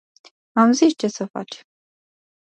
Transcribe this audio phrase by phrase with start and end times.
[0.61, 1.57] Am zis ce sa faci.